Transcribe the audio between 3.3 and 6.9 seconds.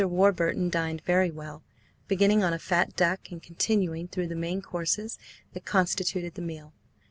and continuing through the many courses that constituted the meal.